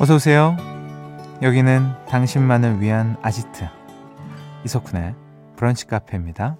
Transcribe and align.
어서 0.00 0.14
오세요. 0.14 0.56
여기는 1.42 2.06
당신만을 2.08 2.80
위한 2.80 3.16
아지트 3.22 3.68
이석훈의 4.64 5.14
브런치 5.56 5.86
카페입니다. 5.86 6.56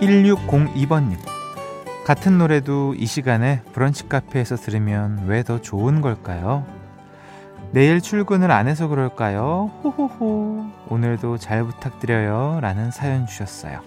1602번님. 0.00 1.16
같은 2.04 2.38
노래도 2.38 2.94
이 2.94 3.06
시간에 3.06 3.62
브런치 3.72 4.08
카페에서 4.08 4.56
들으면 4.56 5.24
왜 5.26 5.42
더 5.42 5.60
좋은 5.60 6.00
걸까요? 6.00 6.64
내일 7.72 8.00
출근을 8.00 8.50
안 8.52 8.68
해서 8.68 8.86
그럴까요? 8.88 9.70
호호호. 9.82 10.66
오늘도 10.88 11.38
잘 11.38 11.64
부탁드려요. 11.64 12.60
라는 12.62 12.90
사연 12.92 13.26
주셨어요. 13.26 13.80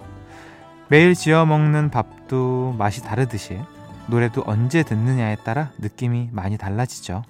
매일 0.90 1.14
지어 1.14 1.46
먹는 1.46 1.92
밥도 1.92 2.76
맛이 2.78 3.04
다르듯이 3.04 3.60
노래도 4.08 4.44
언제 4.48 4.82
듣느냐에 4.82 5.36
따라 5.44 5.70
느낌이 5.78 6.30
많이 6.32 6.58
달라지죠. 6.58 7.24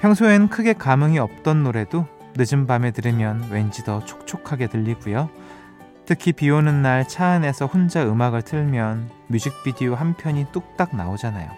평소엔 0.00 0.48
크게 0.48 0.72
감흥이 0.72 1.18
없던 1.20 1.62
노래도 1.62 2.06
늦은 2.34 2.66
밤에 2.66 2.90
들으면 2.90 3.48
왠지 3.50 3.84
더 3.84 4.04
촉촉하게 4.04 4.66
들리고요. 4.66 5.30
특히 6.06 6.32
비 6.32 6.50
오는 6.50 6.82
날 6.82 7.06
차 7.06 7.26
안에서 7.26 7.66
혼자 7.66 8.02
음악을 8.02 8.42
틀면 8.42 9.10
뮤직비디오 9.28 9.94
한 9.94 10.14
편이 10.14 10.46
뚝딱 10.50 10.96
나오잖아요. 10.96 11.50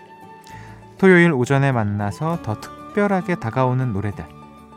토요일 0.98 1.32
오전에 1.32 1.72
만나서 1.72 2.42
더 2.42 2.60
특별하게 2.60 3.36
다가오는 3.36 3.94
노래들. 3.94 4.24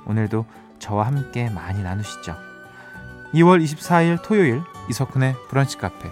오늘도 0.05 0.45
저와 0.79 1.07
함께 1.07 1.49
많이 1.49 1.83
나누시죠. 1.83 2.35
2월 3.33 3.61
24일 3.61 4.23
토요일 4.23 4.61
이석훈의 4.89 5.35
브런치 5.49 5.77
카페 5.77 6.09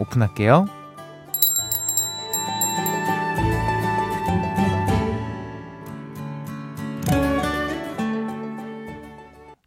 오픈할게요. 0.00 0.66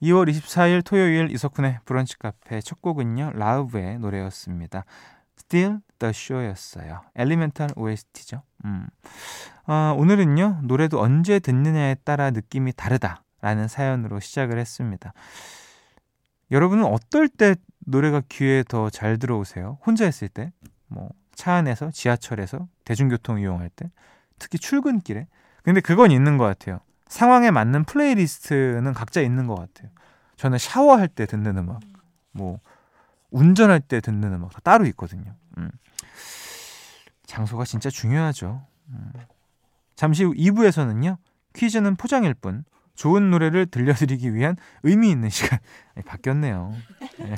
2월 0.04 0.30
24일 0.30 0.84
토요일 0.84 1.32
이석훈의 1.32 1.80
브런치 1.86 2.20
카페 2.20 2.60
첫 2.60 2.82
곡은요. 2.82 3.32
라우브의 3.36 4.00
노래였습니다. 4.00 4.84
Still 5.40 5.80
the 6.00 6.10
Show였어요. 6.10 7.02
엘리멘탈 7.16 7.70
OST죠. 7.78 8.42
음. 8.66 8.88
어, 9.66 9.96
오늘은요. 9.98 10.62
노래도 10.64 11.00
언제 11.00 11.40
듣느냐에 11.40 11.96
따라 12.04 12.32
느낌이 12.32 12.74
다르다라는 12.74 13.70
사연으로 13.70 14.20
시작을 14.20 14.60
했습니다. 14.60 15.14
여러분은 16.52 16.84
어떨 16.84 17.30
때 17.30 17.56
노래가 17.86 18.22
귀에 18.30 18.64
더 18.64 18.90
잘 18.90 19.18
들어오세요? 19.18 19.78
혼자 19.86 20.08
있을 20.08 20.28
때? 20.30 20.52
뭐, 20.88 21.10
차 21.36 21.54
안에서, 21.54 21.92
지하철에서, 21.92 22.68
대중교통 22.86 23.40
이용할 23.40 23.70
때? 23.70 23.92
특히 24.40 24.58
출근길에? 24.58 25.28
근데 25.64 25.82
그건 25.82 26.12
있는 26.12 26.38
것 26.38 26.46
같아요. 26.46 26.80
상황에 27.08 27.52
맞는 27.52 27.86
플레이리스트는 27.86 28.94
각자 28.94 29.22
있는 29.22 29.48
것 29.48 29.56
같아요. 29.56 29.90
저는 30.36 30.58
샤워할 30.58 31.08
때 31.08 31.26
듣는 31.26 31.58
음악, 31.58 31.80
뭐, 32.32 32.60
운전할 33.32 33.80
때 33.80 34.00
듣는 34.02 34.34
음악 34.34 34.52
다 34.52 34.60
따로 34.64 34.86
있거든요. 34.88 35.36
음. 35.58 35.70
장소가 37.26 37.66
진짜 37.66 37.90
중요하죠. 37.90 38.66
음. 38.90 39.12
잠시 39.96 40.24
후 40.24 40.34
2부에서는요, 40.34 41.18
퀴즈는 41.56 41.96
포장일 41.96 42.34
뿐, 42.34 42.64
좋은 42.96 43.32
노래를 43.32 43.66
들려드리기 43.68 44.36
위한 44.36 44.56
의미 44.84 45.10
있는 45.10 45.30
시간 45.30 45.60
바뀌었네요. 46.06 46.76
네. 47.20 47.36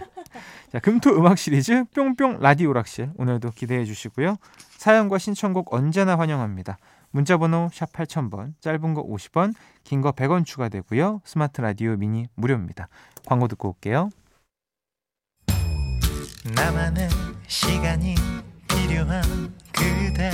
자 0.71 0.79
금토 0.79 1.11
음악 1.11 1.37
시리즈 1.37 1.85
뿅뿅 1.93 2.39
라디오 2.41 2.73
락실 2.73 3.11
오늘도 3.17 3.51
기대해 3.51 3.85
주시고요. 3.85 4.37
사연과 4.77 5.17
신청곡 5.17 5.73
언제나 5.73 6.17
환영합니다. 6.17 6.77
문자 7.11 7.37
번호 7.37 7.69
샵 7.71 7.93
8000번 7.93 8.53
짧은 8.59 8.93
거 8.93 9.03
50원 9.05 9.53
긴 9.83 10.01
거 10.01 10.11
100원 10.11 10.45
추가되고요. 10.45 11.21
스마트 11.23 11.61
라디오 11.61 11.95
미니 11.95 12.27
무료입니다. 12.35 12.89
광고 13.25 13.47
듣고 13.47 13.69
올게요. 13.69 14.09
나만의 16.55 17.09
시간이 17.47 18.15
필요한 18.67 19.23
그대 19.71 20.29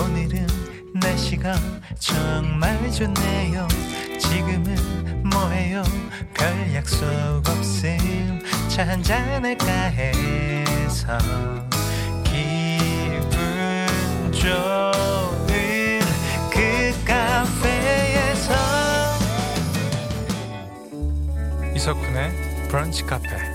오늘은 0.00 0.46
날씨가 0.94 1.54
정말 1.98 2.90
좋네요. 2.90 3.68
지금은 4.18 5.24
뭐해요 5.30 5.82
별 6.34 6.74
약속 6.74 7.06
없음 7.46 8.13
차 8.74 8.84
한잔할까 8.88 9.66
해서 9.72 11.16
기분 12.24 13.22
좋은 14.32 16.00
그 16.50 16.92
카페에서. 17.04 18.52
이석훈의 21.76 22.32
브런치 22.68 23.04
카페 23.04 23.53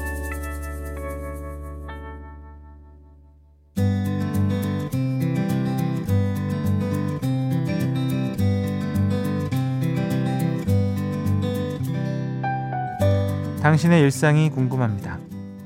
당신의 13.69 14.01
일상이 14.01 14.49
궁금합니다. 14.49 15.19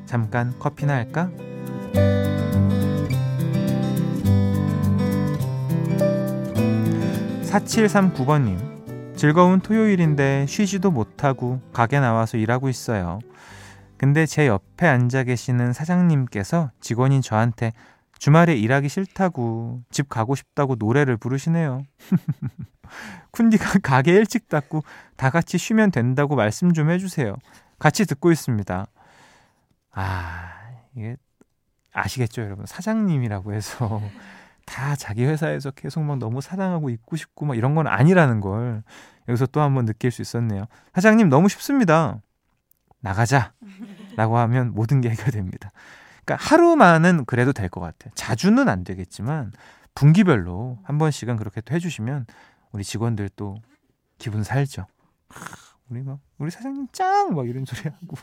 잠깐 0.06 0.54
커피나 0.60 0.94
할까? 0.94 1.32
4739번님. 7.46 9.16
즐거운 9.16 9.62
토요일인데 9.62 10.48
쉬지도 10.50 10.92
못하고 10.92 11.62
가게 11.72 12.02
나와서 12.02 12.38
일하고 12.38 12.68
있어요. 12.68 13.20
근데 13.96 14.26
제 14.26 14.48
옆에 14.48 14.86
앉아 14.86 15.24
계시는 15.24 15.72
사장님께서 15.72 16.72
직원인 16.82 17.22
저한테 17.22 17.72
주말에 18.20 18.54
일하기 18.54 18.90
싫다고 18.90 19.80
집 19.92 20.10
가고 20.10 20.36
싶다고 20.36 20.76
노래를 20.78 21.16
부르시네요. 21.16 21.84
쿤디가 23.32 23.80
가게 23.82 24.12
일찍 24.12 24.50
닫고 24.50 24.84
다 25.16 25.30
같이 25.30 25.58
쉬면 25.58 25.92
된다고 25.92 26.36
말씀 26.36 26.74
좀 26.74 26.90
해주세요. 26.90 27.38
같이 27.80 28.06
듣고 28.06 28.32
있습니다. 28.32 28.86
아, 29.92 30.52
이게 30.96 31.18
아시겠죠, 31.94 32.42
여러분? 32.42 32.66
사장님이라고 32.66 33.54
해서 33.54 34.02
다 34.66 34.96
자기 34.96 35.26
회사에서 35.26 35.72
계속 35.72 36.02
막 36.04 36.18
너무 36.18 36.42
사랑하고 36.42 36.90
있고 36.90 37.16
싶고 37.16 37.46
막 37.46 37.56
이런 37.58 37.76
건 37.76 37.88
아니라는 37.88 38.40
걸 38.40 38.84
여기서 39.28 39.46
또 39.48 39.62
한번 39.62 39.86
느낄 39.86 40.12
수 40.12 40.22
있었네요. 40.22 40.66
사장님 40.94 41.30
너무 41.30 41.50
쉽습니다. 41.50 42.22
나가자. 43.02 43.54
라고 44.16 44.38
하면 44.38 44.74
모든 44.74 45.02
게 45.02 45.10
해결됩니다. 45.10 45.72
그러니까 46.26 46.48
하루만은 46.48 47.26
그래도 47.26 47.52
될 47.52 47.70
것 47.70 47.82
같아요. 47.82 48.14
자주는 48.16 48.68
안 48.70 48.84
되겠지만 48.86 49.52
분기별로 49.94 50.80
한 50.84 50.98
번씩은 50.98 51.36
그렇게 51.36 51.60
또 51.62 51.76
해주시면 51.76 52.26
우리 52.72 52.84
직원들 52.84 53.30
또 53.36 53.58
기분 54.18 54.44
살죠. 54.44 54.88
우리 55.90 56.02
막 56.02 56.20
우리 56.38 56.52
사장님 56.52 56.88
짱! 56.92 57.36
막 57.36 57.48
이런 57.48 57.66
소리 57.66 57.90
하고. 57.90 58.18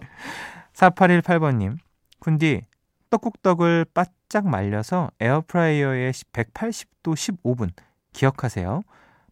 4818번님 0.74 1.78
쿤디 2.20 2.62
떡국떡을 3.10 3.86
바짝 3.94 4.46
말려서 4.46 5.10
에어프라이어에 5.20 6.10
180도 6.10 7.14
15분 7.14 7.70
기억하세요. 8.12 8.82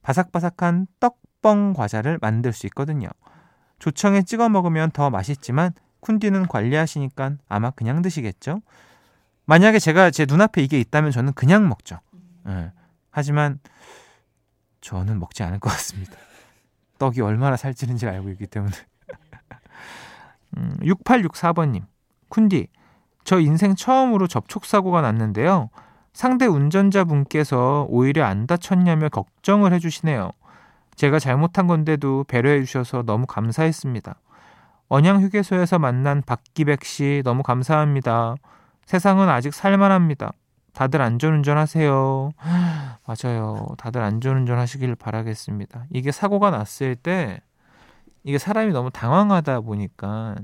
바삭바삭한 0.03 0.87
떡뻥 1.01 1.73
과자를 1.75 2.19
만들 2.21 2.53
수 2.53 2.67
있거든요. 2.67 3.09
조청에 3.79 4.23
찍어 4.23 4.49
먹으면 4.49 4.91
더 4.91 5.11
맛있지만 5.11 5.73
쿤디는 6.01 6.49
관리하시니까 6.49 7.37
아마 7.49 7.71
그냥 7.71 8.03
드시겠죠? 8.03 8.61
만약에 9.47 9.79
제가 9.79 10.11
제 10.11 10.27
눈앞에 10.27 10.63
이게 10.63 10.79
있다면 10.81 11.11
저는 11.11 11.33
그냥 11.33 11.69
먹죠. 11.69 11.99
네. 12.45 12.71
하지만 13.11 13.61
저는 14.81 15.19
먹지 15.19 15.43
않을 15.43 15.59
것 15.61 15.71
같습니다 15.71 16.15
떡이 17.05 17.21
얼마나 17.21 17.57
살찌는지 17.57 18.07
알고 18.07 18.31
있기 18.31 18.47
때문에. 18.47 18.73
음, 20.57 20.77
6864번님, 20.81 21.83
쿤디, 22.31 22.69
저 23.25 23.41
인생 23.41 23.75
처음으로 23.75 24.27
접촉사고가 24.27 25.03
났는데요. 25.03 25.69
상대 26.15 26.47
운전자분께서 26.47 27.87
오히려 27.91 28.25
안 28.25 28.47
다쳤냐며 28.47 29.11
걱정을 29.11 29.75
해주시네요. 29.75 30.31
제가 30.95 31.19
잘못한 31.19 31.67
건데도 31.67 32.25
배려해 32.25 32.65
주셔서 32.65 33.03
너무 33.03 33.27
감사했습니다. 33.27 34.15
언양 34.89 35.21
휴게소에서 35.23 35.79
만난 35.79 36.23
박기백 36.25 36.85
씨 36.85 37.21
너무 37.25 37.43
감사합니다. 37.43 38.37
세상은 38.87 39.29
아직 39.29 39.53
살만합니다. 39.53 40.33
다들 40.75 41.01
안전운전 41.03 41.57
하세요. 41.57 42.33
맞아요. 43.07 43.67
다들 43.79 44.03
안전운전 44.03 44.59
하시길 44.59 44.97
바라겠습니다. 44.97 45.87
이게 45.91 46.11
사고가 46.13 46.51
났을 46.51 46.97
때 46.97 47.41
이게 48.25 48.39
사람이 48.39 48.73
너무 48.73 48.91
당황하다 48.91 49.61
보니까 49.63 50.35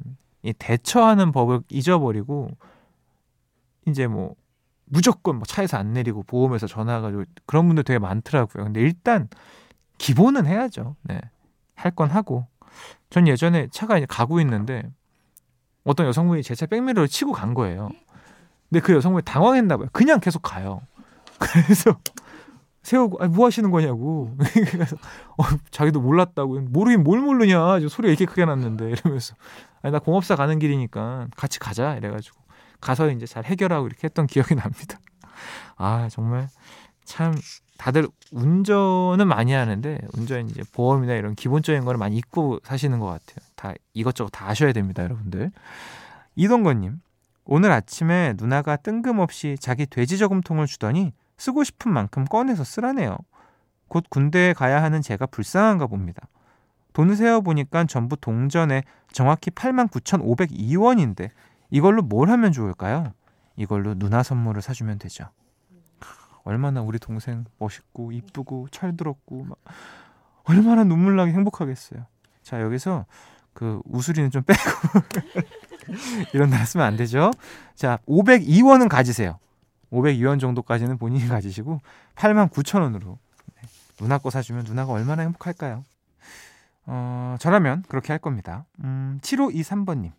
이 0.42 0.52
대처하는 0.52 1.32
법을 1.32 1.60
잊어버리고 1.70 2.50
이제 3.86 4.06
뭐 4.06 4.34
무조건 4.86 5.36
뭐 5.36 5.44
차에서 5.46 5.76
안 5.78 5.92
내리고 5.92 6.22
보험에서 6.24 6.66
전화가지고 6.66 7.24
그런 7.46 7.66
분들 7.66 7.84
되게 7.84 7.98
많더라고요. 7.98 8.64
근데 8.64 8.80
일단 8.80 9.28
기본은 9.98 10.46
해야죠. 10.46 10.96
네. 11.04 11.20
할 11.74 11.92
건 11.92 12.10
하고. 12.10 12.46
전 13.10 13.26
예전에 13.28 13.68
차가 13.72 13.98
이제 13.98 14.06
가고 14.08 14.40
있는데 14.40 14.84
어떤 15.84 16.06
여성분이 16.06 16.42
제 16.42 16.54
차 16.54 16.66
백미러를 16.66 17.08
치고 17.08 17.32
간 17.32 17.54
거예요. 17.54 17.88
근데 18.70 18.80
그 18.80 18.94
여성분이 18.94 19.24
당황했나 19.24 19.76
봐요. 19.76 19.88
그냥 19.92 20.20
계속 20.20 20.40
가요. 20.40 20.80
그래서 21.38 21.98
세우고 22.82 23.22
아니, 23.22 23.32
뭐 23.32 23.46
하시는 23.46 23.70
거냐고. 23.70 24.34
그래서 24.70 24.96
어, 25.36 25.42
자기도 25.70 26.00
몰랐다고. 26.00 26.60
모르긴 26.60 27.02
뭘 27.02 27.20
모르냐. 27.20 27.80
소리가 27.88 28.08
이렇게 28.08 28.24
크게 28.24 28.44
났는데 28.44 28.90
이러면서 28.90 29.34
아니 29.82 29.92
나 29.92 29.98
공업사 29.98 30.36
가는 30.36 30.58
길이니까 30.58 31.28
같이 31.36 31.58
가자 31.58 31.96
이래가지고 31.96 32.38
가서 32.80 33.10
이제 33.10 33.26
잘 33.26 33.44
해결하고 33.44 33.86
이렇게 33.86 34.00
했던 34.04 34.26
기억이 34.26 34.54
납니다. 34.54 34.98
아 35.76 36.08
정말 36.10 36.48
참 37.04 37.34
다들 37.76 38.08
운전은 38.30 39.26
많이 39.26 39.52
하는데 39.52 39.98
운전 40.16 40.48
이제 40.48 40.62
보험이나 40.72 41.14
이런 41.14 41.34
기본적인 41.34 41.84
거를 41.84 41.98
많이 41.98 42.16
잊고 42.16 42.60
사시는 42.62 43.00
것 43.00 43.06
같아요. 43.06 43.46
다 43.56 43.74
이것저것 43.94 44.30
다 44.30 44.48
아셔야 44.48 44.72
됩니다, 44.72 45.02
여러분들. 45.02 45.50
이동건님 46.36 47.00
오늘 47.44 47.72
아침에 47.72 48.34
누나가 48.36 48.76
뜬금없이 48.76 49.56
자기 49.58 49.86
돼지 49.86 50.18
저금통을 50.18 50.66
주더니 50.66 51.12
쓰고 51.36 51.64
싶은 51.64 51.92
만큼 51.92 52.24
꺼내서 52.24 52.64
쓰라네요. 52.64 53.16
곧 53.88 54.04
군대에 54.08 54.52
가야 54.52 54.82
하는 54.82 55.02
제가 55.02 55.26
불쌍한가 55.26 55.86
봅니다. 55.86 56.28
돈을 56.92 57.16
세어보니까 57.16 57.84
전부 57.84 58.16
동전에 58.16 58.82
정확히 59.12 59.50
89,502원인데 59.50 61.30
이걸로 61.70 62.02
뭘 62.02 62.30
하면 62.30 62.52
좋을까요? 62.52 63.12
이걸로 63.56 63.94
누나 63.94 64.22
선물을 64.22 64.60
사주면 64.62 64.98
되죠. 64.98 65.28
얼마나 66.44 66.82
우리 66.82 66.98
동생 66.98 67.44
멋있고 67.58 68.12
이쁘고 68.12 68.68
철들었고 68.70 69.44
막 69.44 69.58
얼마나 70.44 70.84
눈물 70.84 71.16
나게 71.16 71.32
행복하겠어요. 71.32 72.06
자 72.42 72.60
여기서 72.60 73.06
그 73.52 73.80
우수리는 73.84 74.30
좀 74.30 74.42
빼고 74.42 74.60
이런 76.34 76.50
말 76.50 76.66
쓰면 76.66 76.86
안 76.86 76.96
되죠. 76.96 77.30
자 77.74 77.98
502원은 78.06 78.88
가지세요. 78.88 79.38
502원 79.92 80.40
정도까지는 80.40 80.98
본인이 80.98 81.28
가지시고 81.28 81.80
8만 82.14 82.50
9천 82.50 82.82
원으로 82.82 83.18
네, 83.56 83.68
누나 83.98 84.18
거 84.18 84.30
사주면 84.30 84.64
누나가 84.64 84.92
얼마나 84.92 85.22
행복할까요? 85.22 85.84
어, 86.86 87.36
저라면 87.38 87.84
그렇게 87.88 88.12
할 88.12 88.18
겁니다. 88.18 88.64
음, 88.82 89.18
7523번님. 89.22 90.12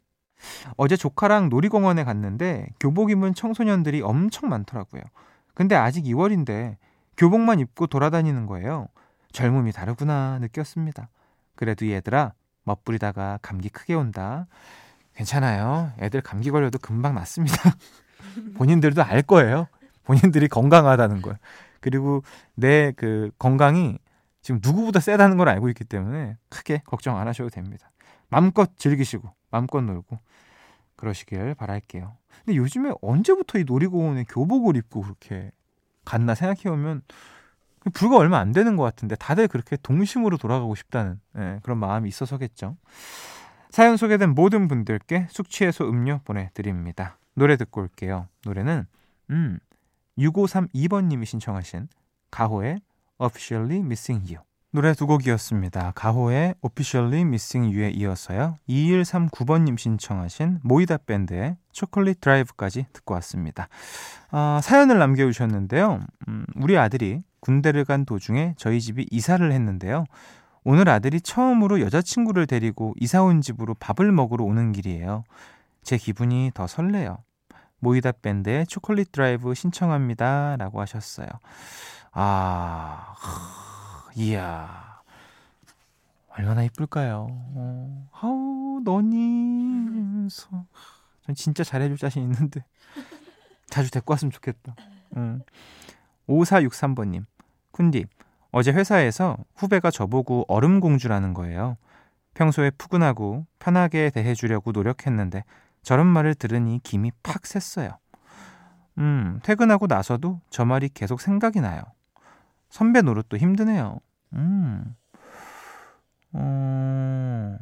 어제 0.77 0.95
조카랑 0.95 1.49
놀이공원에 1.49 2.03
갔는데 2.03 2.69
교복 2.79 3.11
입은 3.11 3.33
청소년들이 3.33 4.01
엄청 4.01 4.49
많더라고요. 4.49 5.01
근데 5.53 5.75
아직 5.75 6.05
2월인데 6.05 6.77
교복만 7.17 7.59
입고 7.59 7.87
돌아다니는 7.87 8.45
거예요. 8.45 8.87
젊음이 9.31 9.71
다르구나 9.71 10.39
느꼈습니다. 10.39 11.09
그래도 11.55 11.87
얘들아, 11.87 12.33
멋부리다가 12.63 13.39
감기 13.41 13.69
크게 13.69 13.93
온다. 13.93 14.47
괜찮아요. 15.15 15.91
애들 15.99 16.21
감기 16.21 16.51
걸려도 16.51 16.79
금방 16.79 17.15
낫습니다. 17.15 17.57
본인들도 18.55 19.03
알 19.03 19.21
거예요. 19.21 19.67
본인들이 20.03 20.47
건강하다는 20.47 21.21
걸. 21.21 21.37
그리고 21.79 22.23
내 22.55 22.91
그 22.95 23.31
건강이 23.39 23.97
지금 24.41 24.59
누구보다 24.63 24.99
세다는 24.99 25.37
걸 25.37 25.49
알고 25.49 25.69
있기 25.69 25.83
때문에 25.83 26.37
크게 26.49 26.81
걱정 26.85 27.17
안 27.17 27.27
하셔도 27.27 27.49
됩니다. 27.49 27.91
마음껏 28.29 28.69
즐기시고 28.77 29.29
마음껏 29.51 29.81
놀고 29.81 30.17
그러시길 30.95 31.55
바랄게요. 31.55 32.15
근데 32.45 32.55
요즘에 32.57 32.91
언제부터 33.01 33.59
이 33.59 33.63
놀이공원에 33.65 34.25
교복을 34.29 34.75
입고 34.77 35.01
그렇게 35.01 35.51
갔나 36.05 36.33
생각해보면 36.33 37.01
불과 37.93 38.17
얼마 38.17 38.37
안 38.39 38.51
되는 38.51 38.75
것 38.75 38.83
같은데 38.83 39.15
다들 39.15 39.47
그렇게 39.47 39.77
동심으로 39.81 40.37
돌아가고 40.37 40.75
싶다는 40.75 41.19
예, 41.37 41.59
그런 41.63 41.77
마음이 41.79 42.07
있어서겠죠. 42.09 42.77
사연 43.71 43.97
소개된 43.97 44.35
모든 44.35 44.67
분들께 44.67 45.27
숙취해소 45.29 45.89
음료 45.89 46.19
보내드립니다. 46.25 47.17
노래 47.35 47.55
듣고 47.55 47.81
올게요. 47.81 48.27
노래는 48.45 48.85
음 49.31 49.59
6532번님이 50.17 51.25
신청하신 51.25 51.87
가호의 52.29 52.81
Officially 53.19 53.79
Missing 53.79 54.33
You 54.33 54.43
노래 54.73 54.93
두 54.93 55.07
곡이었습니다. 55.07 55.93
가호의 55.95 56.55
Officially 56.61 57.21
Missing 57.21 57.75
You에 57.75 57.91
이어서요. 57.91 58.57
2139번님 58.69 59.77
신청하신 59.77 60.59
모이다 60.63 60.97
밴드의 61.05 61.57
초콜릿 61.71 62.21
드라이브까지 62.21 62.87
듣고 62.93 63.13
왔습니다. 63.15 63.67
아, 64.31 64.61
사연을 64.63 64.97
남겨주셨는데요. 64.97 65.99
음, 66.27 66.45
우리 66.55 66.77
아들이 66.77 67.21
군대를 67.41 67.83
간 67.85 68.05
도중에 68.05 68.53
저희 68.57 68.79
집이 68.79 69.07
이사를 69.11 69.51
했는데요. 69.51 70.05
오늘 70.63 70.89
아들이 70.89 71.19
처음으로 71.21 71.81
여자친구를 71.81 72.45
데리고 72.45 72.93
이사 72.99 73.23
온 73.23 73.41
집으로 73.41 73.73
밥을 73.75 74.11
먹으러 74.11 74.43
오는 74.45 74.71
길이에요. 74.71 75.23
제 75.81 75.97
기분이 75.97 76.51
더 76.53 76.67
설레요. 76.67 77.23
모이다 77.79 78.11
밴드의 78.11 78.67
초콜릿 78.67 79.11
드라이브 79.11 79.55
신청합니다. 79.55 80.57
라고 80.57 80.79
하셨어요. 80.81 81.27
아, 82.11 83.15
이야. 84.15 85.01
얼마나 86.29 86.63
이쁠까요? 86.63 87.27
어, 87.29 88.07
하우, 88.11 88.81
너니. 88.83 90.27
전 91.25 91.35
진짜 91.35 91.63
잘해줄 91.63 91.97
자신 91.97 92.21
있는데. 92.23 92.63
자주 93.67 93.89
데리고 93.89 94.13
왔으면 94.13 94.31
좋겠다. 94.31 94.75
음. 95.17 95.41
5463번님. 96.27 97.25
쿤디, 97.73 98.05
어제 98.51 98.71
회사에서 98.71 99.37
후배가 99.55 99.91
저보고 99.91 100.45
얼음공주라는 100.47 101.33
거예요. 101.33 101.77
평소에 102.33 102.69
푸근하고 102.71 103.45
편하게 103.59 104.09
대해주려고 104.09 104.71
노력했는데 104.71 105.43
저런 105.83 106.07
말을 106.07 106.35
들으니 106.35 106.79
김이 106.83 107.11
팍 107.23 107.41
샜어요. 107.43 107.97
음, 108.97 109.39
퇴근하고 109.43 109.87
나서도 109.87 110.41
저 110.49 110.65
말이 110.65 110.89
계속 110.89 111.21
생각이 111.21 111.61
나요. 111.61 111.81
선배 112.69 113.01
노릇도 113.01 113.37
힘드네요. 113.37 113.99
음. 114.33 114.95
어. 116.33 117.57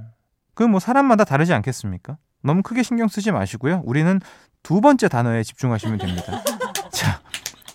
그 0.54 0.68
뭐 0.68 0.80
사람마다 0.80 1.24
다르지 1.24 1.54
않겠습니까? 1.54 2.18
너무 2.44 2.62
크게 2.64 2.84
신경 2.84 3.08
쓰지 3.08 3.32
마시고요. 3.32 3.82
우리는 3.86 4.20
두 4.62 4.82
번째 4.82 5.08
단어에 5.08 5.44
집중하시면 5.44 6.00
됩니다. 6.00 6.44
자, 6.92 7.22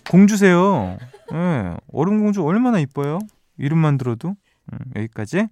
공주세요. 0.09 0.97
예, 1.31 1.35
네, 1.35 1.77
얼음공주 1.91 2.43
얼마나 2.43 2.79
이뻐요? 2.79 3.19
이름만 3.57 3.97
들어도. 3.97 4.35
음, 4.71 4.79
여기까지. 4.95 5.47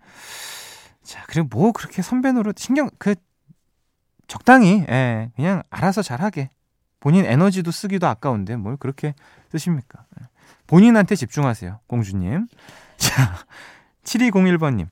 자, 1.04 1.24
그리고 1.28 1.48
뭐 1.52 1.72
그렇게 1.72 2.02
선배 2.02 2.32
노릇 2.32 2.58
신경, 2.58 2.90
그, 2.98 3.16
적당히, 4.28 4.86
예, 4.90 5.32
그냥 5.36 5.64
알아서 5.70 6.02
잘하게. 6.02 6.50
본인 7.00 7.26
에너지도 7.26 7.72
쓰기도 7.72 8.08
아까운데 8.08 8.56
뭘 8.56 8.78
그렇게 8.78 9.14
쓰십니까? 9.52 10.06
예. 10.22 10.28
본인한테 10.68 11.16
집중하세요, 11.16 11.80
공주님. 11.88 12.48
자, 12.98 13.36
7201번님. 14.06 14.88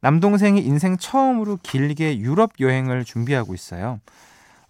남동생이 0.00 0.60
인생 0.60 0.96
처음으로 0.96 1.58
길게 1.62 2.18
유럽 2.20 2.52
여행을 2.60 3.04
준비하고 3.04 3.54
있어요. 3.54 4.00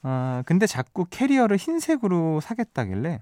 어, 0.02 0.42
근데 0.46 0.66
자꾸 0.66 1.06
캐리어를 1.08 1.56
흰색으로 1.56 2.40
사겠다길래 2.40 3.20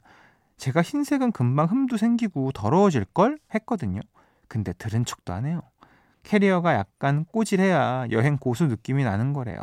제가 0.58 0.82
흰색은 0.82 1.32
금방 1.32 1.66
흠도 1.66 1.96
생기고 1.96 2.52
더러워질 2.52 3.06
걸 3.14 3.38
했거든요. 3.54 4.00
근데 4.48 4.72
들은 4.74 5.04
척도 5.04 5.32
안 5.32 5.46
해요. 5.46 5.62
캐리어가 6.24 6.74
약간 6.74 7.24
꼬질해야 7.26 8.06
여행 8.10 8.36
고수 8.36 8.66
느낌이 8.66 9.04
나는 9.04 9.32
거래요. 9.32 9.58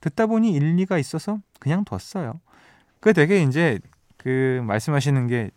듣다 0.00 0.26
보니 0.26 0.52
일리가 0.52 0.98
있어서 0.98 1.40
그냥 1.60 1.84
뒀어요. 1.84 2.40
그 3.00 3.12
되게 3.12 3.42
이제 3.42 3.78
그 4.16 4.62
말씀하시는 4.64 5.26
게 5.26 5.50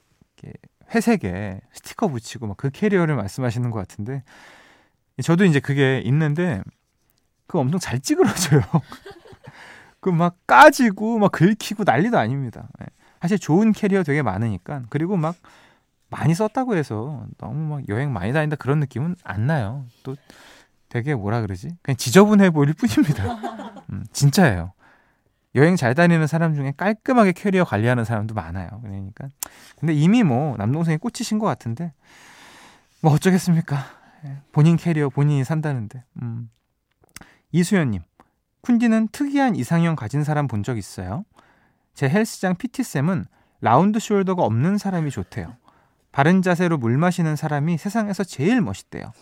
회색에 0.94 1.62
스티커 1.74 2.08
붙이고 2.10 2.48
막 2.48 2.58
그 2.58 2.70
캐리어를 2.70 3.16
말씀하시는 3.16 3.70
것 3.72 3.80
같은데 3.80 4.24
저도 5.24 5.46
이제 5.46 5.60
그게 5.60 6.02
있는데 6.06 6.62
그거 7.48 7.60
엄청 7.60 7.80
잘 7.80 8.00
찌그러져요. 8.00 8.62
그 10.00 10.10
막 10.12 10.36
까지고 10.48 11.20
막 11.20 11.32
긁히고 11.32 11.84
난리도 11.86 12.18
아닙니다. 12.18 12.68
예. 13.22 13.28
사실 13.28 13.40
좋은 13.40 13.72
캐리어 13.72 14.04
되게 14.04 14.22
많으니까 14.22 14.84
그리고 14.90 15.18
막 15.18 15.36
많이 16.10 16.34
썼다고 16.34 16.76
해서 16.76 17.26
너무 17.38 17.76
막 17.76 17.90
여행 17.90 18.12
많이 18.12 18.34
다닌다 18.34 18.56
그런 18.58 18.80
느낌은 18.80 19.16
안 19.24 19.48
나요. 19.48 19.86
또 20.04 20.16
되게 20.90 21.16
뭐라 21.16 21.42
그러지? 21.42 21.70
그냥 21.82 21.96
지저분해 21.96 22.50
보일 22.50 22.74
뿐입니다. 22.74 23.24
음, 23.92 24.04
진짜예요. 24.12 24.74
여행 25.56 25.76
잘 25.76 25.96
다니는 25.96 26.28
사람 26.28 26.56
중에 26.56 26.74
깔끔하게 26.76 27.34
캐리어 27.34 27.64
관리하는 27.66 28.04
사람도 28.06 28.34
많아요. 28.34 28.70
그러니까. 28.82 29.30
근데 29.80 29.94
이미 29.94 30.24
뭐 30.24 30.56
남동생이 30.58 30.98
꽂히신 30.98 31.40
것 31.40 31.46
같은데 31.46 31.94
뭐 33.02 33.14
어쩌겠습니까? 33.14 33.78
예, 34.26 34.38
본인 34.52 34.78
캐리어 34.78 35.10
본인이 35.10 35.44
산다는데. 35.44 36.04
음. 36.22 36.50
이수연님, 37.54 38.02
쿤디는 38.62 39.12
특이한 39.12 39.56
이상형 39.56 39.96
가진 39.96 40.24
사람 40.24 40.48
본 40.48 40.64
적 40.64 40.78
있어요? 40.78 41.26
제 41.94 42.10
헬스장 42.10 42.56
PT쌤은 42.56 43.26
라운드 43.62 44.00
숄더가 44.00 44.40
없는 44.40 44.78
사람이 44.78 45.12
좋대요. 45.12 45.56
바른 46.12 46.42
자세로 46.42 46.78
물 46.78 46.98
마시는 46.98 47.36
사람이 47.36 47.78
세상에서 47.78 48.24
제일 48.24 48.62
멋있대요. 48.62 49.14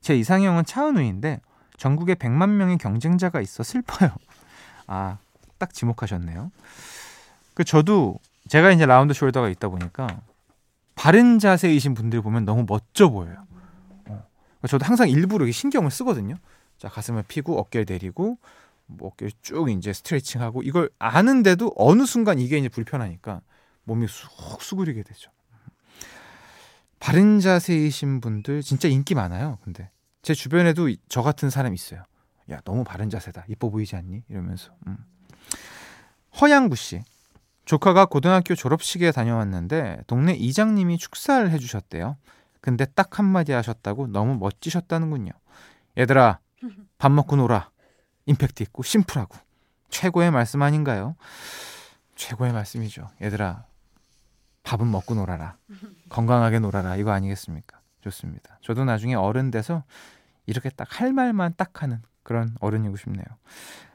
제 0.00 0.16
이상형은 0.16 0.64
차은우인데 0.64 1.40
전국에 1.76 2.14
100만 2.14 2.50
명의 2.50 2.78
경쟁자가 2.78 3.40
있어 3.40 3.62
슬퍼요. 3.62 4.10
아, 4.86 5.18
딱 5.58 5.72
지목하셨네요. 5.72 6.50
그 7.54 7.64
저도 7.64 8.18
제가 8.48 8.70
이제 8.70 8.86
라운드 8.86 9.12
숄더가 9.12 9.50
있다 9.52 9.68
보니까 9.68 10.20
바른 10.94 11.38
자세이신 11.38 11.94
분들 11.94 12.22
보면 12.22 12.44
너무 12.44 12.64
멋져 12.66 13.08
보여요. 13.10 13.46
어. 14.06 14.24
저도 14.66 14.84
항상 14.84 15.08
일부러 15.08 15.50
신경을 15.50 15.90
쓰거든요. 15.90 16.34
자, 16.78 16.88
가슴을 16.88 17.24
피고 17.28 17.58
어깨를 17.58 17.86
내리고 17.88 18.24
뭐 18.24 18.36
어깨를 19.00 19.32
쭉 19.42 19.70
이제 19.70 19.92
스트레칭하고 19.92 20.62
이걸 20.62 20.90
아는데도 20.98 21.72
어느 21.76 22.06
순간 22.06 22.38
이게 22.38 22.58
이제 22.58 22.68
불편하니까 22.68 23.40
몸이 23.84 24.06
쑥 24.08 24.62
수그리게 24.62 25.02
되죠. 25.02 25.30
바른 26.98 27.40
자세이신 27.40 28.20
분들 28.20 28.62
진짜 28.62 28.88
인기 28.88 29.14
많아요. 29.14 29.58
근데 29.64 29.90
제 30.22 30.34
주변에도 30.34 30.90
저 31.08 31.22
같은 31.22 31.50
사람 31.50 31.74
있어요. 31.74 32.04
야 32.50 32.60
너무 32.64 32.84
바른 32.84 33.08
자세다. 33.10 33.44
이뻐 33.48 33.70
보이지 33.70 33.96
않니? 33.96 34.24
이러면서. 34.28 34.72
음. 34.86 34.98
허양구 36.40 36.76
씨. 36.76 37.02
조카가 37.64 38.06
고등학교 38.06 38.54
졸업식에 38.54 39.12
다녀왔는데 39.12 40.02
동네 40.06 40.34
이장님이 40.34 40.98
축사를 40.98 41.50
해주셨대요. 41.50 42.16
근데 42.60 42.84
딱 42.84 43.18
한마디 43.18 43.52
하셨다고 43.52 44.08
너무 44.08 44.36
멋지셨다는군요. 44.38 45.32
얘들아 45.96 46.38
밥 46.98 47.12
먹고 47.12 47.36
놀아. 47.36 47.69
임팩트 48.30 48.62
있고 48.64 48.82
심플하고 48.82 49.36
최고의 49.90 50.30
말씀 50.30 50.62
아닌가요? 50.62 51.16
최고의 52.14 52.52
말씀이죠. 52.52 53.08
얘들아 53.20 53.64
밥은 54.62 54.90
먹고 54.90 55.14
놀아라. 55.14 55.56
건강하게 56.10 56.60
놀아라. 56.60 56.96
이거 56.96 57.10
아니겠습니까? 57.10 57.80
좋습니다. 58.02 58.58
저도 58.62 58.84
나중에 58.84 59.14
어른 59.14 59.50
돼서 59.50 59.84
이렇게 60.46 60.70
딱 60.70 60.88
할 61.00 61.12
말만 61.12 61.54
딱 61.56 61.82
하는 61.82 62.00
그런 62.22 62.54
어른이고 62.60 62.96
싶네요. 62.96 63.24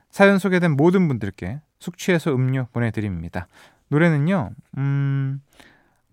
사연 0.09 0.37
소개된 0.39 0.71
모든 0.71 1.07
분들께 1.07 1.61
숙취해서 1.79 2.33
음료 2.33 2.67
보내드립니다. 2.73 3.47
노래는요, 3.89 4.51
음, 4.77 5.41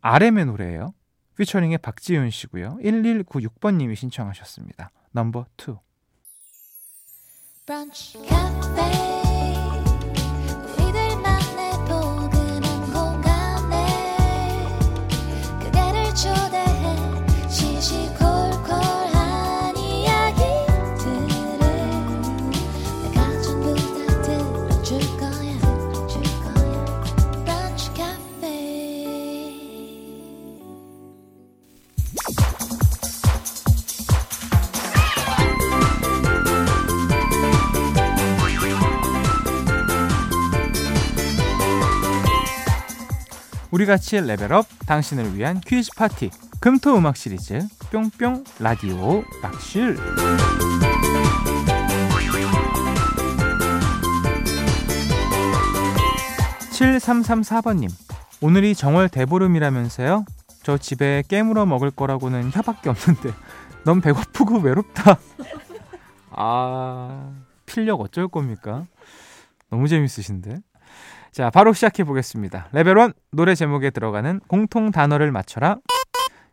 RM의 0.01 0.47
노래예요. 0.47 0.93
피처링의 1.39 1.79
박지윤 1.79 2.31
씨고요. 2.31 2.79
1196번님이 2.83 3.97
신청하셨습니다. 3.97 4.91
넘버 5.13 5.47
2. 5.57 5.77
브런 7.65 7.93
우리 43.73 43.87
같이 43.87 44.21
레벨업 44.21 44.67
당신을 44.87 45.35
위한 45.35 45.59
퀴즈 45.59 45.93
파티 45.97 46.29
금토 46.61 46.95
음악 46.95 47.17
시리즈 47.17 47.59
뿅뿅 47.91 48.45
라디오 48.61 49.25
락실 49.43 49.97
7334번님 56.71 57.89
오늘이 58.43 58.75
정월 58.75 59.09
대보름이라면서요? 59.09 60.27
저 60.63 60.77
집에 60.77 61.23
깨물어 61.27 61.65
먹을 61.65 61.91
거라고는 61.91 62.51
혀밖에 62.53 62.91
없는데 62.91 63.33
넌 63.85 64.03
배고프고 64.03 64.59
외롭다 64.59 65.19
아 66.31 67.33
필력 67.65 68.03
어쩔 68.03 68.29
겁니까? 68.29 68.85
너무 69.71 69.89
재밌으신데 69.89 70.61
자, 71.33 71.49
바로 71.49 71.73
시작해 71.73 72.05
보겠습니다. 72.05 72.69
레벨 72.73 72.99
1 72.99 73.15
노래 73.31 73.55
제목에 73.55 73.89
들어가는 73.89 74.41
공통 74.49 74.91
단어를 74.91 75.33
맞춰라. 75.33 75.79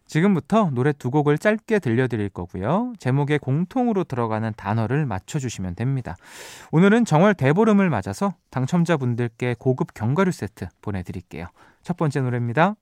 지금부터 0.08 0.70
노래 0.72 0.94
두 0.94 1.12
곡을 1.12 1.38
짧게 1.38 1.80
들려드릴 1.80 2.30
거고요. 2.30 2.94
제목에 2.98 3.38
공통으로 3.38 4.06
들어가는 4.06 4.54
단어를 4.56 5.06
맞춰주시면 5.06 5.76
됩니다. 5.76 6.16
오늘은 6.72 7.04
정월 7.04 7.34
대보름을 7.34 7.90
맞아서 7.90 8.36
당첨자분들께 8.52 9.58
고급 9.60 9.94
견과류 9.94 10.32
세트 10.32 10.70
보내드릴게요. 10.82 11.48
첫 11.84 11.98
번째 11.98 12.22
노래입니다. 12.22 12.76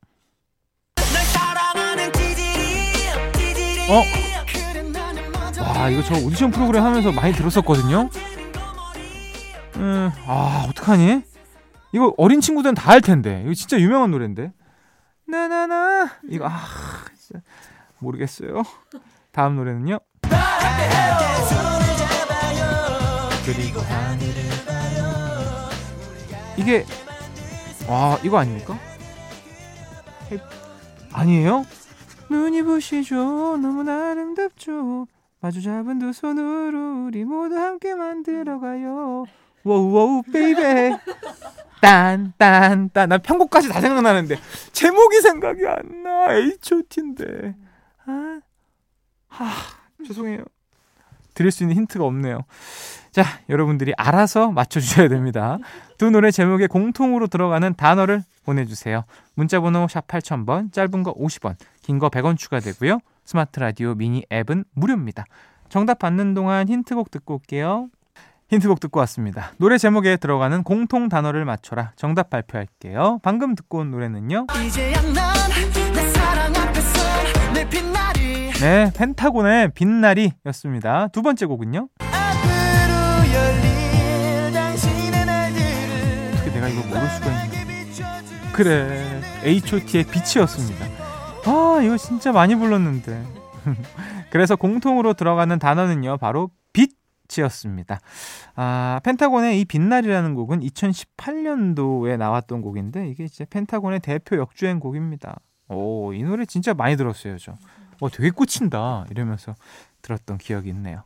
어? 3.90 4.04
와, 5.64 5.90
이거 5.90 6.04
저 6.04 6.14
오디션 6.16 6.52
프로그램 6.52 6.84
하면서 6.84 7.12
많이 7.12 7.34
들었었거든요? 7.34 8.10
음, 9.78 10.12
아, 10.28 10.66
어떡하니? 10.70 11.24
이거 11.92 12.14
어린 12.18 12.42
친구들은 12.42 12.76
다할 12.76 13.02
텐데. 13.02 13.42
이거 13.46 13.54
진짜 13.54 13.80
유명한 13.80 14.12
노래인데. 14.12 14.52
나나나 15.26 16.10
이거 16.30 16.48
아 16.48 16.60
진짜 17.18 17.42
모르겠어요. 18.00 18.64
다음 19.32 19.56
노래는요. 19.56 20.00
그리고 23.46 23.80
이게 26.58 26.86
와 27.88 28.20
이거 28.24 28.40
아닙니까? 28.40 28.78
아니에요? 31.14 31.66
눈이 32.30 32.64
부시죠 32.64 33.16
너무나 33.58 34.12
아름답죠 34.12 35.08
마주 35.40 35.62
잡은 35.62 35.98
두 36.00 36.12
손으로 36.12 37.06
우리 37.06 37.24
모두 37.24 37.58
함께 37.58 37.96
만들어가요 37.96 39.26
워우 39.68 39.92
워우 39.92 40.22
baby 40.32 40.98
딴딴딴 41.82 43.10
난 43.10 43.22
편곡까지 43.22 43.70
다 43.70 43.80
생각나는데 43.82 44.38
제목이 44.72 45.22
생각이 45.22 45.66
안 45.68 46.04
나. 46.04 46.34
H.O.T인데. 46.34 47.56
아, 48.06 48.40
하, 49.28 49.50
죄송해요. 50.06 50.44
드릴 51.34 51.52
수 51.52 51.64
있는 51.64 51.76
힌트가 51.76 52.04
없네요. 52.04 52.42
자, 53.12 53.24
여러분들이 53.50 53.94
알아서 53.98 54.52
맞춰주셔야 54.52 55.08
됩니다. 55.08 55.60
두 55.98 56.10
노래 56.10 56.32
제목에 56.32 56.66
공통으로 56.68 57.28
들어가는 57.28 57.76
단어를 57.76 58.24
보내주세요. 58.44 59.04
문자번호 59.36 59.88
샵 59.88 60.08
8000번, 60.08 60.72
짧은 60.74 61.04
거 61.04 61.14
50원, 61.14 61.56
긴 61.84 62.00
거 62.00 62.10
100원 62.10 62.38
추가되고요. 62.38 63.00
스마트 63.26 63.60
라디오 63.60 63.94
미니 63.94 64.24
앱은 64.32 64.64
무료입니다. 64.74 65.26
정답 65.70 66.00
받는 66.00 66.34
동안 66.34 66.70
힌트곡 66.70 67.12
듣고 67.12 67.36
올게요. 67.36 67.90
힌트곡 68.50 68.80
듣고 68.80 69.00
왔습니다. 69.02 69.52
노래 69.58 69.78
제목에 69.78 70.16
들어가는 70.18 70.64
공통 70.64 71.10
단어를 71.10 71.44
맞춰라. 71.44 71.92
정답 71.98 72.30
발표할게요. 72.30 73.20
방금 73.22 73.56
듣고 73.56 73.80
온 73.80 73.92
노래는요. 73.92 74.48
네, 78.60 78.92
펜타곤의 78.96 79.72
빛나리였습니다. 79.74 81.10
두 81.10 81.22
번째 81.22 81.46
곡은요. 81.46 81.90
어떻게 86.34 86.52
내가 86.52 86.70
이걸 86.70 86.88
모를 86.90 87.10
수가 87.10 87.44
있나? 87.44 88.52
그래, 88.54 89.22
H.O.T의 89.44 90.06
빛이었습니다. 90.06 90.86
아, 91.46 91.80
이거 91.84 91.98
진짜 91.98 92.32
많이 92.32 92.56
불렀는데. 92.56 93.24
그래서 94.32 94.56
공통으로 94.56 95.14
들어가는 95.14 95.60
단어는요, 95.60 96.18
바로 96.18 96.50
빛이었습니다. 97.38 98.00
아, 98.56 99.00
펜타곤의 99.04 99.62
이 99.62 99.66
빛날이라는 99.66 100.34
곡은 100.34 100.62
2018년도에 100.62 102.18
나왔던 102.18 102.62
곡인데 102.62 103.10
이게 103.10 103.28
진짜 103.28 103.46
펜타곤의 103.50 104.00
대표 104.00 104.38
역주행 104.38 104.80
곡입니다. 104.80 105.40
오, 105.70 106.14
이 106.14 106.24
노래 106.24 106.46
진짜 106.46 106.74
많이 106.74 106.96
들었어요, 106.96 107.38
저. 107.38 107.56
어, 108.00 108.10
되게 108.10 108.30
꽂힌다. 108.30 109.06
이러면서 109.10 109.56
들었던 110.02 110.38
기억이 110.38 110.70
있네요. 110.70 111.04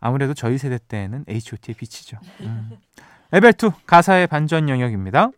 아무래도 0.00 0.34
저희 0.34 0.58
세대 0.58 0.78
때는 0.78 1.24
H.O.T의 1.28 1.74
빛이죠. 1.74 2.18
음. 2.40 2.70
레벨 3.30 3.52
2 3.52 3.70
가사의 3.86 4.26
반전 4.26 4.68
영역입니다. 4.68 5.30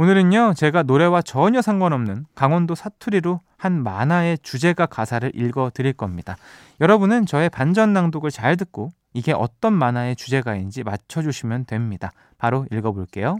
오늘은요, 0.00 0.54
제가 0.56 0.84
노래와 0.84 1.20
전혀 1.20 1.60
상관없는 1.60 2.24
강원도 2.34 2.74
사투리로 2.74 3.40
한 3.58 3.82
만화의 3.82 4.38
주제가 4.38 4.86
가사를 4.86 5.30
읽어 5.34 5.70
드릴 5.74 5.92
겁니다. 5.92 6.38
여러분은 6.80 7.26
저의 7.26 7.50
반전 7.50 7.92
낭독을 7.92 8.30
잘 8.30 8.56
듣고 8.56 8.92
이게 9.12 9.34
어떤 9.34 9.74
만화의 9.74 10.16
주제가인지 10.16 10.84
맞춰주시면 10.84 11.66
됩니다. 11.66 12.12
바로 12.38 12.64
읽어볼게요. 12.72 13.36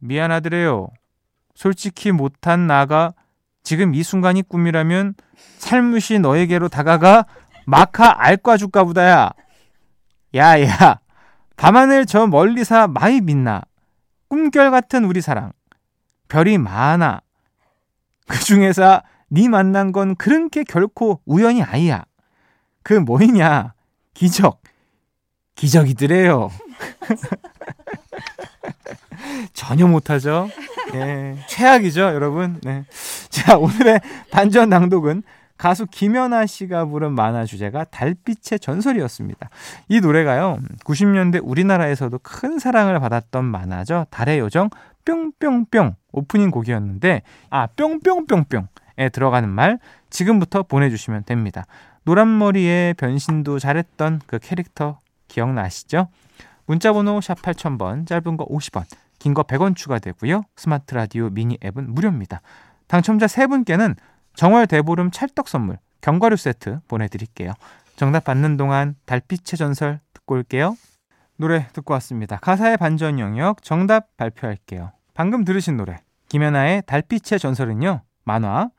미안하드래요. 0.00 0.88
솔직히 1.54 2.10
못한 2.10 2.66
나가 2.66 3.12
지금 3.62 3.94
이 3.94 4.02
순간이 4.02 4.42
꿈이라면 4.42 5.14
살무시 5.58 6.18
너에게로 6.18 6.68
다가가 6.68 7.26
마카 7.64 8.24
알과주까보다야. 8.24 9.30
야야 10.34 11.00
밤하늘 11.56 12.06
저 12.06 12.26
멀리사 12.26 12.86
마이 12.86 13.20
빛나. 13.20 13.62
꿈결 14.28 14.70
같은 14.70 15.04
우리 15.04 15.20
사랑. 15.20 15.52
별이 16.28 16.58
많아. 16.58 17.20
그 18.28 18.38
중에서 18.44 19.02
네 19.28 19.48
만난 19.48 19.92
건 19.92 20.14
그런 20.14 20.50
게 20.50 20.62
결코 20.62 21.20
우연이 21.26 21.62
아니야. 21.62 22.04
그 22.82 22.94
뭐이냐? 22.94 23.74
기적. 24.14 24.62
기적이더래요. 25.56 26.50
전혀 29.52 29.88
못하죠? 29.88 30.48
예, 30.94 31.36
최악이죠 31.48 32.00
여러분. 32.00 32.60
네. 32.62 32.84
자 33.30 33.58
오늘의 33.58 34.00
반전 34.30 34.68
낭독은 34.68 35.24
가수 35.58 35.86
김연아 35.86 36.46
씨가 36.46 36.86
부른 36.86 37.12
만화 37.12 37.44
주제가 37.44 37.84
달빛의 37.84 38.60
전설이었습니다. 38.60 39.50
이 39.88 40.00
노래가요, 40.00 40.58
90년대 40.84 41.40
우리나라에서도 41.42 42.18
큰 42.22 42.58
사랑을 42.58 42.98
받았던 43.00 43.44
만화죠. 43.44 44.06
달의 44.10 44.38
요정 44.38 44.70
뿅뿅뿅 45.04 45.96
오프닝 46.12 46.50
곡이었는데, 46.50 47.22
아, 47.50 47.66
뿅뿅뿅뿅에 47.66 49.08
들어가는 49.12 49.48
말 49.48 49.78
지금부터 50.10 50.62
보내주시면 50.62 51.24
됩니다. 51.24 51.64
노란머리에 52.04 52.94
변신도 52.96 53.58
잘했던 53.58 54.22
그 54.26 54.38
캐릭터 54.38 54.98
기억나시죠? 55.26 56.08
문자번호 56.66 57.20
샵 57.20 57.40
8000번, 57.42 58.06
짧은 58.06 58.36
거 58.36 58.46
50원, 58.46 58.84
긴 59.18 59.34
거 59.34 59.42
100원 59.42 59.74
추가되고요. 59.74 60.42
스마트 60.56 60.94
라디오 60.94 61.28
미니 61.30 61.58
앱은 61.64 61.92
무료입니다. 61.94 62.40
당첨자 62.86 63.26
3분께는 63.26 63.96
정월 64.38 64.68
대보름 64.68 65.10
찰떡 65.10 65.48
선물 65.48 65.78
견과류 66.00 66.36
세트 66.36 66.78
보내드릴게요. 66.86 67.54
정답 67.96 68.22
받는 68.22 68.56
동안 68.56 68.94
달빛의 69.04 69.58
전설 69.58 69.98
듣고 70.14 70.36
올게요. 70.36 70.76
노래 71.38 71.66
듣고 71.72 71.92
왔습니다. 71.94 72.36
가사의 72.36 72.76
반전 72.76 73.18
영역 73.18 73.64
정답 73.64 74.16
발표할게요. 74.16 74.92
방금 75.12 75.44
들으신 75.44 75.76
노래 75.76 75.98
김연아의 76.28 76.84
달빛의 76.86 77.40
전설은요. 77.40 78.02
만화 78.22 78.70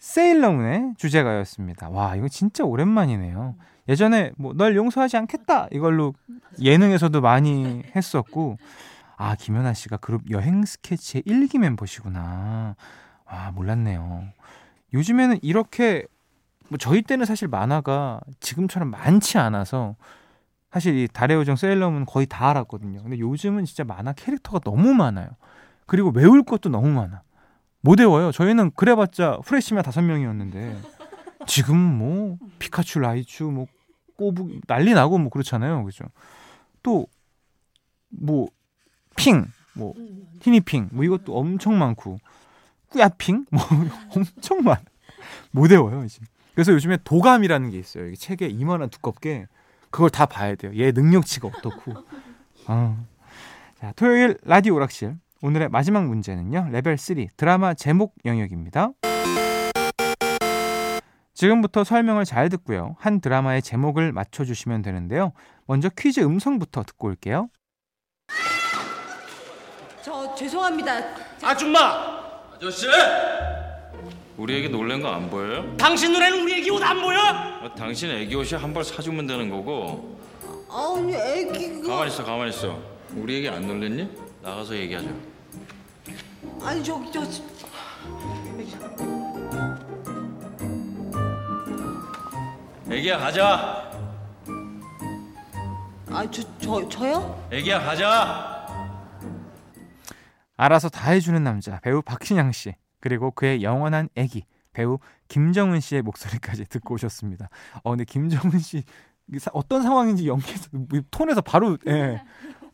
세일러문의 0.00 0.92
주제가였습니다. 0.98 1.88
와 1.88 2.14
이거 2.14 2.28
진짜 2.28 2.64
오랜만이네요. 2.64 3.54
예전에 3.88 4.32
뭐 4.36 4.52
널 4.52 4.76
용서하지 4.76 5.16
않겠다 5.16 5.68
이걸로 5.72 6.12
예능에서도 6.60 7.18
많이 7.22 7.84
했었고 7.96 8.58
아 9.16 9.34
김연아 9.34 9.72
씨가 9.72 9.96
그룹 9.96 10.30
여행 10.30 10.62
스케치의 10.66 11.22
1기 11.22 11.56
멤버시구나. 11.56 12.76
와 13.24 13.50
몰랐네요. 13.52 14.24
요즘에는 14.92 15.38
이렇게 15.42 16.04
뭐 16.68 16.78
저희 16.78 17.02
때는 17.02 17.26
사실 17.26 17.48
만화가 17.48 18.20
지금처럼 18.40 18.90
많지 18.90 19.38
않아서 19.38 19.96
사실 20.70 20.96
이 20.96 21.08
달의 21.08 21.36
요정 21.36 21.56
세일러문 21.56 22.06
거의 22.06 22.26
다 22.26 22.48
알았거든요. 22.50 23.02
근데 23.02 23.18
요즘은 23.18 23.64
진짜 23.64 23.82
만화 23.84 24.12
캐릭터가 24.12 24.60
너무 24.60 24.94
많아요. 24.94 25.28
그리고 25.86 26.10
외울 26.10 26.44
것도 26.44 26.68
너무 26.68 26.88
많아. 26.88 27.22
못 27.80 27.98
외워요. 27.98 28.30
저희는 28.30 28.72
그래봤자 28.76 29.38
후레쉬만 29.44 29.82
다섯 29.82 30.02
명이었는데 30.02 30.78
지금 31.46 31.76
뭐 31.76 32.36
피카츄, 32.58 33.00
라이츄, 33.00 33.50
뭐 33.50 33.66
꼬부 34.16 34.60
난리 34.66 34.92
나고 34.92 35.18
뭐 35.18 35.30
그렇잖아요. 35.30 35.84
그죠? 35.84 36.04
또 36.82 37.06
뭐 38.10 38.48
핑, 39.16 39.46
뭐 39.74 39.94
티니핑, 40.40 40.90
뭐 40.92 41.04
이것도 41.04 41.36
엄청 41.36 41.78
많고 41.78 42.18
꾸야핑 42.90 43.46
뭐 43.50 43.62
엄청 44.14 44.62
많아. 44.62 44.82
못 45.52 45.70
외워요 45.70 46.04
이제. 46.04 46.20
그래서 46.54 46.72
요즘에 46.72 46.98
도감이라는 47.04 47.70
게 47.70 47.78
있어요. 47.78 48.06
이게 48.06 48.16
책에 48.16 48.46
이만한 48.46 48.90
두껍게 48.90 49.46
그걸 49.90 50.10
다 50.10 50.26
봐야 50.26 50.54
돼요. 50.54 50.72
얘 50.76 50.92
능력치가 50.92 51.48
어떻고. 51.48 51.94
아. 52.66 52.96
자, 53.78 53.92
토요일 53.96 54.36
라디오 54.44 54.74
오락실 54.74 55.16
오늘의 55.42 55.70
마지막 55.70 56.06
문제는요. 56.06 56.68
레벨 56.70 56.98
3 56.98 57.26
드라마 57.36 57.74
제목 57.74 58.14
영역입니다. 58.24 58.90
지금부터 61.32 61.84
설명을 61.84 62.26
잘 62.26 62.50
듣고요. 62.50 62.96
한 62.98 63.20
드라마의 63.22 63.62
제목을 63.62 64.12
맞춰주시면 64.12 64.82
되는데요. 64.82 65.32
먼저 65.66 65.88
퀴즈 65.88 66.20
음성부터 66.20 66.82
듣고 66.82 67.08
올게요. 67.08 67.48
저 70.02 70.34
죄송합니다. 70.34 70.92
아줌마! 71.42 72.09
아저씨! 72.60 72.86
우리 74.36 74.58
애기 74.58 74.68
놀란 74.68 75.00
거 75.00 75.08
안 75.08 75.30
보여요? 75.30 75.74
당신 75.78 76.12
눈에는 76.12 76.42
우리 76.42 76.58
애기 76.58 76.70
옷 76.70 76.82
안 76.82 77.00
보여? 77.00 77.18
어, 77.62 77.74
당신 77.74 78.10
애기 78.10 78.34
옷이 78.36 78.58
한 78.60 78.72
벌 78.74 78.84
사주면 78.84 79.26
되는 79.26 79.48
거고 79.48 80.18
아니 80.68 81.14
애기가 81.14 81.88
가만히 81.88 82.10
있어 82.12 82.22
가만히 82.24 82.50
있어 82.50 82.78
우리 83.16 83.38
애기 83.38 83.48
안 83.48 83.66
놀랬니? 83.66 84.08
나가서 84.42 84.76
얘기하자 84.76 85.08
아니 86.62 86.84
저기 86.84 87.10
저 87.10 87.22
애기야 92.90 93.18
가자 93.18 93.90
아저 96.12 96.42
저 96.60 96.88
저요? 96.88 97.48
애기야 97.52 97.80
가자 97.80 98.59
알아서 100.60 100.90
다 100.90 101.10
해주는 101.12 101.42
남자 101.42 101.80
배우 101.80 102.02
박신양 102.02 102.52
씨 102.52 102.74
그리고 103.00 103.30
그의 103.30 103.62
영원한 103.62 104.10
애기 104.14 104.44
배우 104.74 104.98
김정은 105.28 105.80
씨의 105.80 106.02
목소리까지 106.02 106.66
듣고 106.66 106.94
오셨습니다. 106.94 107.48
어 107.82 107.90
근데 107.90 108.04
김정은 108.04 108.58
씨 108.58 108.84
어떤 109.52 109.82
상황인지 109.82 110.28
연기에서 110.28 110.68
톤에서 111.10 111.40
바로 111.40 111.78
예. 111.86 112.20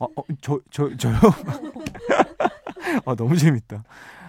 어, 0.00 0.04
어, 0.04 0.22
저, 0.40 0.60
저, 0.70 0.94
저요? 0.96 1.14
어, 3.06 3.14
너무 3.14 3.36
재밌다. 3.36 3.84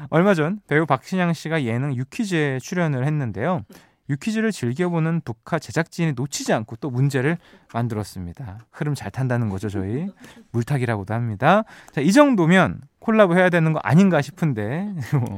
얼마 0.10 0.34
전 0.36 0.62
배우 0.68 0.86
박신양 0.86 1.34
씨가 1.34 1.64
예능 1.64 1.96
유퀴즈에 1.96 2.60
출연을 2.60 3.06
했는데요. 3.06 3.64
유퀴즈를 4.10 4.52
즐겨보는 4.52 5.22
북한 5.26 5.60
제작진이 5.60 6.14
놓치지 6.14 6.54
않고 6.54 6.78
또 6.78 6.90
문제를 6.90 7.38
만들었습니다. 7.74 8.60
흐름 8.72 8.96
잘 8.96 9.12
탄다는 9.12 9.50
거죠, 9.50 9.70
저희. 9.70 10.08
물타기라고도 10.52 11.14
합니다. 11.14 11.64
자, 11.92 12.02
이 12.02 12.12
정도면 12.12 12.82
콜라보 13.00 13.36
해야 13.36 13.50
되는 13.50 13.74
거 13.74 13.80
아닌가 13.84 14.22
싶은데. 14.22 14.94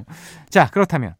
자, 0.49 0.69
그렇다면 0.69 1.15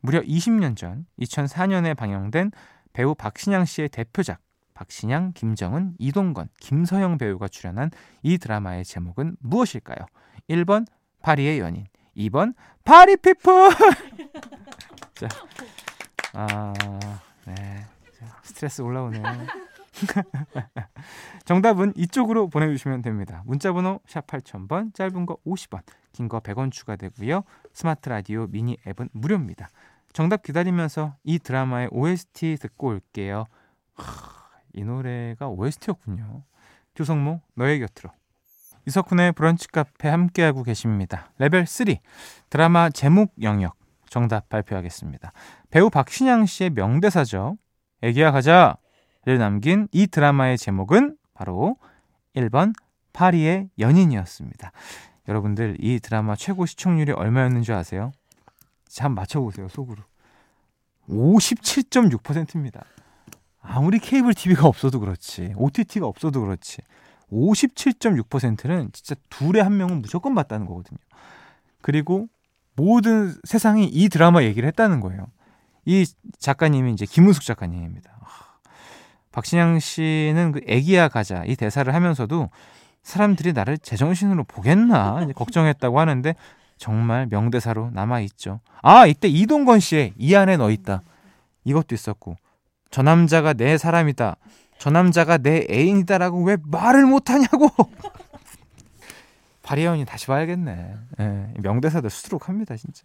무려 0.00 0.20
20년 0.20 0.76
전 0.76 1.06
2004년에 1.20 1.96
방영된 1.96 2.52
배우 2.92 3.14
박신양 3.14 3.64
씨의 3.64 3.88
대표작 3.88 4.40
박신양, 4.74 5.32
김정은, 5.34 5.94
이동건, 5.98 6.48
김서영 6.58 7.18
배우가 7.18 7.46
출연한 7.48 7.90
이 8.22 8.38
드라마의 8.38 8.84
제목은 8.84 9.36
무엇일까요? 9.40 10.06
1번 10.50 10.86
파리의 11.20 11.60
연인, 11.60 11.86
2번 12.16 12.54
파리 12.84 13.16
피플. 13.16 13.70
자, 15.14 15.28
아, 16.34 16.72
네. 17.46 17.84
스트레스 18.42 18.82
올라오네요. 18.82 19.22
정답은 21.44 21.92
이쪽으로 21.96 22.48
보내주시면 22.48 23.02
됩니다. 23.02 23.42
문자번호 23.44 24.00
샵 24.06 24.26
8000번, 24.26 24.94
짧은 24.94 25.26
거 25.26 25.36
50원, 25.46 25.82
긴 26.12 26.28
거 26.28 26.40
100원 26.40 26.70
추가되고요. 26.72 27.42
스마트 27.72 28.08
라디오 28.08 28.46
미니 28.46 28.78
앱은 28.86 29.10
무료입니다. 29.12 29.68
정답 30.12 30.42
기다리면서 30.42 31.16
이 31.24 31.38
드라마의 31.38 31.88
OST 31.90 32.56
듣고 32.60 32.88
올게요. 32.88 33.44
하, 33.94 34.04
이 34.72 34.82
노래가 34.84 35.48
OST였군요. 35.48 36.42
조성모, 36.94 37.40
너의 37.54 37.80
곁으로. 37.80 38.10
이석훈의 38.86 39.32
브런치 39.32 39.68
카페 39.68 40.08
함께하고 40.08 40.62
계십니다. 40.64 41.30
레벨 41.38 41.66
3 41.66 41.86
드라마 42.50 42.90
제목 42.90 43.32
영역 43.40 43.76
정답 44.12 44.50
발표하겠습니다. 44.50 45.32
배우 45.70 45.88
박신양 45.88 46.44
씨의 46.44 46.68
명대사죠. 46.70 47.56
애기야 48.02 48.30
가자 48.30 48.76
를 49.24 49.38
남긴 49.38 49.88
이 49.90 50.06
드라마의 50.06 50.58
제목은 50.58 51.16
바로 51.32 51.76
1번 52.34 52.74
파리의 53.14 53.70
연인이었습니다. 53.78 54.72
여러분들 55.28 55.76
이 55.80 55.98
드라마 56.00 56.36
최고 56.36 56.66
시청률이 56.66 57.12
얼마였는 57.12 57.62
줄 57.62 57.74
아세요? 57.74 58.12
참 58.86 59.14
맞춰보세요 59.14 59.68
속으로 59.68 60.02
57.6%입니다. 61.08 62.84
아무리 63.62 63.98
케이블 63.98 64.34
TV가 64.34 64.66
없어도 64.66 65.00
그렇지 65.00 65.54
OTT가 65.56 66.06
없어도 66.06 66.42
그렇지 66.42 66.82
57.6%는 67.30 68.90
진짜 68.92 69.14
둘에 69.30 69.60
한 69.60 69.78
명은 69.78 70.02
무조건 70.02 70.34
봤다는 70.34 70.66
거거든요. 70.66 70.98
그리고 71.80 72.28
모든 72.74 73.34
세상이 73.44 73.86
이 73.86 74.08
드라마 74.08 74.42
얘기를 74.42 74.66
했다는 74.68 75.00
거예요. 75.00 75.26
이 75.84 76.06
작가님이 76.38 76.92
이제 76.92 77.06
김은숙 77.06 77.44
작가님입니다. 77.44 78.10
박신양 79.32 79.80
씨는 79.80 80.52
그 80.52 80.60
애기야 80.66 81.08
가자 81.08 81.42
이 81.46 81.56
대사를 81.56 81.92
하면서도 81.92 82.50
사람들이 83.02 83.52
나를 83.52 83.78
제정신으로 83.78 84.44
보겠나 84.44 85.26
걱정했다고 85.34 85.98
하는데 85.98 86.34
정말 86.76 87.26
명대사로 87.30 87.90
남아 87.92 88.20
있죠. 88.20 88.60
아 88.82 89.06
이때 89.06 89.28
이동건 89.28 89.80
씨의 89.80 90.14
이 90.16 90.34
안에 90.34 90.56
너 90.56 90.70
있다 90.70 91.02
이것도 91.64 91.94
있었고 91.94 92.36
저 92.90 93.02
남자가 93.02 93.54
내 93.54 93.78
사람이다. 93.78 94.36
저 94.78 94.90
남자가 94.90 95.38
내 95.38 95.66
애인이다라고 95.70 96.44
왜 96.44 96.56
말을 96.62 97.06
못하냐고. 97.06 97.70
발이언이 99.72 100.04
다시 100.04 100.26
봐야겠네. 100.26 100.96
예, 101.20 101.54
명대사들 101.56 102.10
수두룩합니다 102.10 102.76
진짜. 102.76 103.04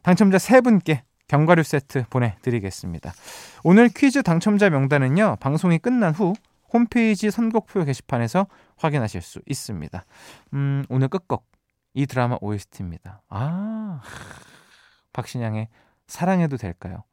당첨자 0.00 0.38
세 0.38 0.62
분께 0.62 1.04
견과류 1.28 1.62
세트 1.62 2.04
보내드리겠습니다. 2.08 3.12
오늘 3.64 3.90
퀴즈 3.90 4.22
당첨자 4.22 4.70
명단은요 4.70 5.36
방송이 5.40 5.78
끝난 5.78 6.14
후 6.14 6.32
홈페이지 6.72 7.30
선곡표 7.30 7.84
게시판에서 7.84 8.46
확인하실 8.76 9.20
수 9.20 9.42
있습니다. 9.44 10.06
음, 10.54 10.84
오늘 10.88 11.08
끝곡 11.08 11.46
이 11.92 12.06
드라마 12.06 12.38
OST입니다. 12.40 13.20
아 13.28 14.00
박신양의 15.12 15.68
사랑해도 16.06 16.56
될까요? 16.56 17.04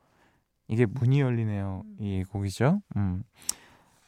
이게 0.70 0.86
문이 0.86 1.20
열리네요. 1.20 1.84
이 2.00 2.24
곡이죠. 2.24 2.82
음. 2.96 3.24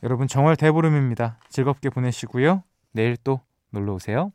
여러분 0.03 0.29
정월 0.29 0.55
대보름입니다. 0.55 1.37
즐겁게 1.49 1.89
보내시고요. 1.89 2.63
내일 2.93 3.17
또 3.17 3.41
놀러 3.71 3.95
오세요. 3.95 4.31